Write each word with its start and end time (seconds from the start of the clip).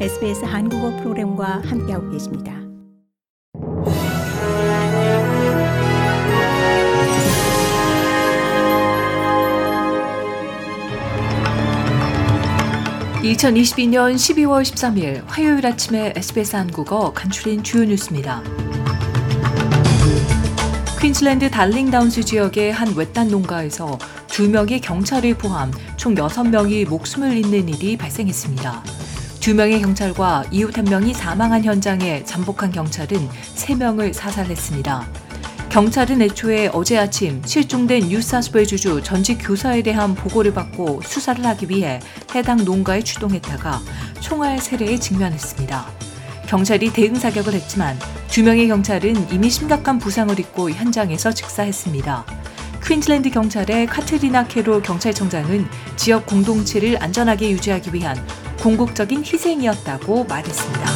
SBS 0.00 0.44
한국어 0.44 0.90
프로그램과 0.96 1.62
함께하고 1.64 2.10
계십니다. 2.10 2.52
(2022년 13.22 14.16
12월 14.16 14.62
13일) 14.62 15.22
화요일 15.26 15.64
아침에 15.64 16.12
SBS 16.16 16.56
한국어 16.56 17.12
간추린 17.12 17.62
주요 17.62 17.84
뉴스입니다. 17.84 18.42
퀸즐랜드 21.00 21.48
달링다운스 21.48 22.24
지역의 22.24 22.72
한 22.72 22.96
외딴 22.96 23.28
농가에서 23.28 23.96
두 24.26 24.50
명의 24.50 24.80
경찰을 24.80 25.34
포함 25.34 25.70
총 25.96 26.16
6명이 26.16 26.88
목숨을 26.88 27.36
잃는 27.36 27.68
일이 27.68 27.96
발생했습니다. 27.96 28.82
두 29.44 29.54
명의 29.54 29.78
경찰과 29.82 30.44
이웃 30.50 30.78
한 30.78 30.86
명이 30.86 31.12
사망한 31.12 31.64
현장에 31.64 32.24
잠복한 32.24 32.72
경찰은 32.72 33.28
3명을 33.56 34.14
사살했습니다. 34.14 35.06
경찰은 35.68 36.22
애초에 36.22 36.70
어제 36.72 36.96
아침 36.96 37.42
실종된 37.44 38.08
뉴사스웨주주 38.08 39.02
전직 39.02 39.36
교사에 39.42 39.82
대한 39.82 40.14
보고를 40.14 40.54
받고 40.54 41.02
수사를 41.04 41.44
하기 41.44 41.68
위해 41.68 42.00
해당 42.34 42.64
농가에 42.64 43.02
출동했다가 43.02 43.82
총알 44.20 44.60
세례에 44.60 44.98
직면했습니다. 44.98 45.88
경찰이 46.46 46.94
대응 46.94 47.14
사격을 47.14 47.52
했지만 47.52 47.98
두 48.28 48.42
명의 48.42 48.66
경찰은 48.68 49.30
이미 49.30 49.50
심각한 49.50 49.98
부상을 49.98 50.40
입고 50.40 50.70
현장에서 50.70 51.32
직사했습니다. 51.32 52.24
퀸즐랜드 52.82 53.28
경찰의 53.28 53.88
카트리나 53.88 54.46
캐롤 54.46 54.80
경찰청장은 54.80 55.66
지역 55.96 56.24
공동체를 56.24 57.02
안전하게 57.02 57.50
유지하기 57.50 57.92
위한 57.92 58.16
궁극적인 58.64 59.22
희생이었다고 59.26 60.24
말했습니다. 60.24 60.86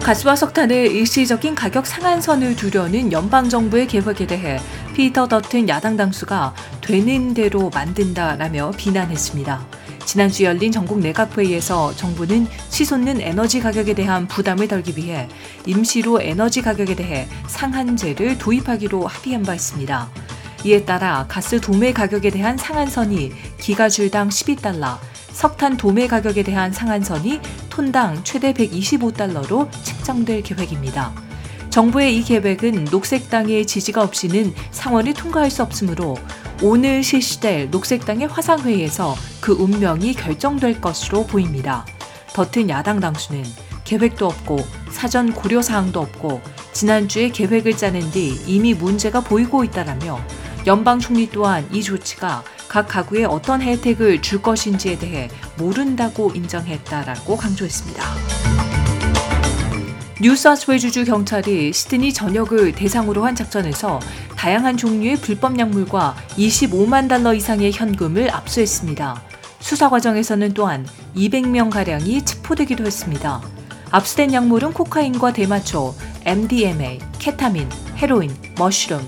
가스와 0.00 0.36
석탄의 0.36 0.92
일시적인 0.92 1.56
가격 1.56 1.88
상한선을 1.88 2.54
두려는 2.54 3.10
연방정부의 3.10 3.88
계획에 3.88 4.28
대해 4.28 4.60
피터 4.94 5.26
더튼 5.26 5.68
야당 5.68 5.96
당수가 5.96 6.54
되는 6.80 7.34
대로 7.34 7.68
만든다라며 7.70 8.70
비난했습니다. 8.76 9.66
지난주 10.06 10.44
열린 10.44 10.70
전국 10.70 11.00
내각회의에서 11.00 11.96
정부는 11.96 12.46
치솟는 12.68 13.20
에너지 13.20 13.58
가격에 13.58 13.94
대한 13.94 14.28
부담을 14.28 14.68
덜기 14.68 14.96
위해 14.96 15.28
임시로 15.66 16.22
에너지 16.22 16.62
가격에 16.62 16.94
대해 16.94 17.26
상한제를 17.48 18.38
도입하기로 18.38 19.04
합의한 19.04 19.42
바 19.42 19.56
있습니다. 19.56 20.10
이에 20.64 20.84
따라 20.84 21.24
가스 21.26 21.60
도매 21.60 21.92
가격에 21.92 22.30
대한 22.30 22.56
상한선이 22.56 23.32
기가줄당 23.58 24.28
12달러, 24.28 24.98
석탄 25.32 25.76
도매 25.76 26.06
가격에 26.06 26.42
대한 26.42 26.72
상한선이 26.72 27.40
톤당 27.68 28.24
최대 28.24 28.52
125달러로 28.52 29.68
책정될 29.82 30.42
계획입니다. 30.42 31.12
정부의 31.70 32.16
이 32.16 32.22
계획은 32.24 32.86
녹색당의 32.90 33.66
지지가 33.66 34.02
없이는 34.02 34.52
상원을 34.72 35.14
통과할 35.14 35.50
수 35.50 35.62
없으므로 35.62 36.16
오늘 36.62 37.02
실시될 37.02 37.70
녹색당의 37.70 38.26
화상회의에서 38.26 39.14
그 39.40 39.52
운명이 39.52 40.14
결정될 40.14 40.80
것으로 40.80 41.26
보입니다. 41.26 41.86
더튼 42.34 42.68
야당 42.68 43.00
당수는 43.00 43.44
계획도 43.84 44.26
없고 44.26 44.58
사전 44.90 45.32
고려 45.32 45.62
사항도 45.62 46.00
없고 46.00 46.40
지난주에 46.72 47.30
계획을 47.30 47.76
짜낸 47.76 48.10
뒤 48.10 48.40
이미 48.46 48.74
문제가 48.74 49.20
보이고 49.20 49.64
있다라며 49.64 50.20
연방 50.66 50.98
총리 50.98 51.30
또한 51.30 51.66
이 51.72 51.82
조치가 51.82 52.44
각 52.70 52.86
가구에 52.86 53.24
어떤 53.24 53.60
혜택을 53.60 54.22
줄 54.22 54.40
것인지에 54.40 54.96
대해 54.96 55.28
모른다고 55.58 56.30
인정했다라고 56.32 57.36
강조했습니다. 57.36 58.04
뉴사스웨주주 60.20 61.04
경찰이 61.04 61.72
시드니 61.72 62.12
전역을 62.12 62.76
대상으로 62.76 63.26
한 63.26 63.34
작전에서 63.34 63.98
다양한 64.36 64.76
종류의 64.76 65.16
불법 65.16 65.58
약물과 65.58 66.14
25만 66.36 67.08
달러 67.08 67.34
이상의 67.34 67.72
현금을 67.72 68.32
압수했습니다. 68.32 69.20
수사 69.58 69.88
과정에서는 69.90 70.54
또한 70.54 70.86
200명 71.16 71.70
가량이 71.70 72.24
체포되기도 72.24 72.86
했습니다. 72.86 73.42
압수된 73.90 74.32
약물은 74.32 74.74
코카인과 74.74 75.32
대마초, 75.32 75.96
MDMA, 76.24 77.00
케타민, 77.18 77.68
헤로인, 77.96 78.32
머쉬룸, 78.56 79.00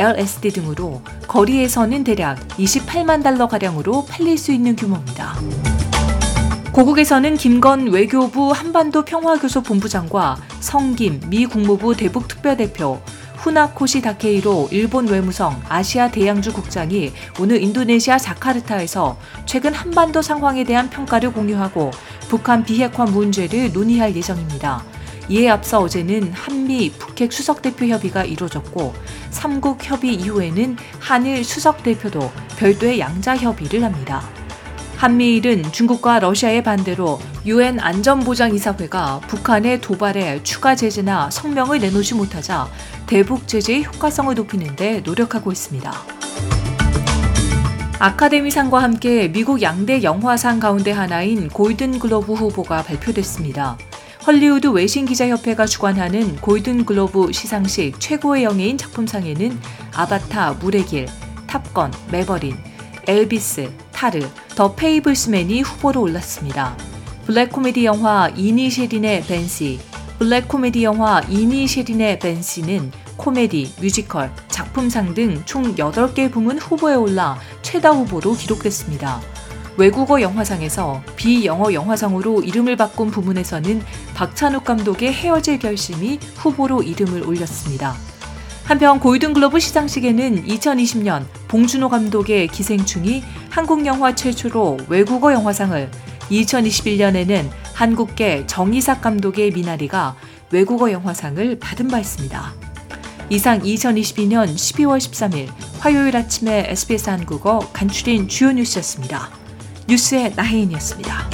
LSD 0.00 0.52
등으로 0.52 1.02
거리에서는 1.28 2.04
대략 2.04 2.38
28만 2.56 3.22
달러 3.22 3.46
가량으로 3.46 4.06
팔릴 4.06 4.38
수 4.38 4.50
있는 4.50 4.74
규모입니다. 4.74 5.34
고국에서는 6.72 7.36
김건 7.36 7.88
외교부 7.88 8.50
한반도 8.50 9.04
평화교섭 9.04 9.64
본부장과 9.64 10.38
성김 10.60 11.20
미 11.28 11.44
국무부 11.44 11.94
대북 11.94 12.28
특별대표, 12.28 12.98
후나코시 13.36 14.00
다케이로 14.00 14.68
일본 14.70 15.06
외무성 15.06 15.60
아시아 15.68 16.10
대양주 16.10 16.54
국장이 16.54 17.12
오늘 17.38 17.62
인도네시아 17.62 18.16
자카르타에서 18.16 19.18
최근 19.44 19.74
한반도 19.74 20.22
상황에 20.22 20.64
대한 20.64 20.88
평가를 20.88 21.32
공유하고 21.34 21.90
북한 22.30 22.64
비핵화 22.64 23.04
문제를 23.04 23.72
논의할 23.72 24.16
예정입니다. 24.16 24.82
이에 25.30 25.48
앞서 25.48 25.78
어제는 25.78 26.32
한미 26.32 26.90
북핵 26.90 27.32
수석대표 27.32 27.86
협의가 27.86 28.24
이루어졌고 28.24 28.92
삼국 29.30 29.78
협의 29.80 30.14
이후에는 30.16 30.76
한일 30.98 31.44
수석대표도 31.44 32.32
별도의 32.58 32.98
양자 32.98 33.36
협의를 33.36 33.84
합니다. 33.84 34.22
한미일은 34.96 35.70
중국과 35.70 36.18
러시아의 36.18 36.64
반대로 36.64 37.20
유엔 37.46 37.78
안전보장이사회가 37.78 39.20
북한의 39.28 39.80
도발에 39.80 40.42
추가 40.42 40.74
제재나 40.74 41.30
성명을 41.30 41.78
내놓지 41.78 42.16
못하자 42.16 42.68
대북 43.06 43.46
제재의 43.46 43.84
효과성을 43.84 44.34
높이는 44.34 44.74
데 44.74 45.00
노력하고 45.00 45.52
있습니다. 45.52 45.92
아카데미상과 48.00 48.82
함께 48.82 49.30
미국 49.30 49.62
양대 49.62 50.02
영화상 50.02 50.58
가운데 50.58 50.90
하나인 50.90 51.48
골든 51.48 52.00
글로브 52.00 52.32
후보가 52.32 52.82
발표됐습니다. 52.82 53.78
헐리우드 54.26 54.68
외신기자협회가 54.68 55.64
주관하는 55.66 56.36
골든 56.36 56.84
글로브 56.84 57.32
시상식 57.32 57.98
최고의 57.98 58.44
영예인 58.44 58.76
작품상에는 58.76 59.58
아바타, 59.94 60.52
물의 60.60 60.84
길, 60.84 61.06
탑건, 61.46 61.92
매버릭, 62.12 62.56
엘비스, 63.06 63.70
타르, 63.92 64.20
더 64.54 64.74
페이블맨스가 64.74 65.62
후보로 65.62 66.02
올랐습니다. 66.02 66.76
블랙 67.24 67.50
코미디 67.50 67.84
영화 67.86 68.28
이니셰린의 68.36 69.22
벤시, 69.22 69.80
블랙 70.18 70.48
코미디 70.48 70.84
영화 70.84 71.20
이니셰린의 71.22 72.18
벤시는 72.18 72.92
코미디, 73.16 73.74
뮤지컬, 73.80 74.30
작품상 74.48 75.14
등 75.14 75.42
총 75.46 75.74
8개 75.74 76.30
부문 76.30 76.58
후보에 76.58 76.94
올라 76.94 77.38
최다 77.62 77.90
후보로 77.90 78.34
기록됐습니다. 78.34 79.20
외국어 79.80 80.20
영화상에서 80.20 81.02
비영어 81.16 81.72
영화상으로 81.72 82.42
이름을 82.42 82.76
바꾼 82.76 83.10
부문에서는 83.10 83.82
박찬욱 84.14 84.62
감독의 84.62 85.10
헤어질 85.10 85.58
결심이 85.58 86.18
후보로 86.36 86.82
이름을 86.82 87.26
올렸습니다. 87.26 87.94
한편 88.64 89.00
골든글로브 89.00 89.58
시상식에는 89.58 90.44
2020년 90.44 91.24
봉준호 91.48 91.88
감독의 91.88 92.48
기생충이 92.48 93.24
한국 93.48 93.86
영화 93.86 94.14
최초로 94.14 94.80
외국어 94.90 95.32
영화상을 95.32 95.90
2021년에는 96.30 97.48
한국계 97.72 98.46
정이삭 98.46 99.00
감독의 99.00 99.52
미나리가 99.52 100.14
외국어 100.50 100.92
영화상을 100.92 101.58
받은 101.58 101.88
바 101.88 101.98
있습니다. 101.98 102.52
이상 103.30 103.62
2022년 103.62 104.54
12월 104.54 104.98
13일 104.98 105.48
화요일 105.78 106.18
아침에 106.18 106.66
SBS 106.68 107.08
한국어 107.08 107.60
간추린 107.72 108.28
주요 108.28 108.52
뉴스였습니다. 108.52 109.40
뉴스의 109.90 110.32
나혜인이었습니다. 110.36 111.28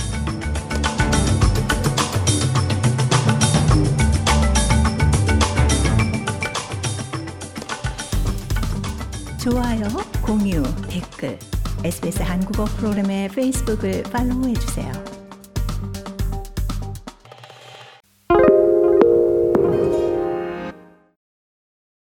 좋아요, 9.39 9.87
공유, 10.23 10.63
댓글, 10.89 11.39
SBS 11.85 12.23
한국어 12.23 12.65
프로그램의 12.65 13.29
페이스북을 13.29 14.05
팔로우해 14.05 14.55
주세요. 14.55 15.16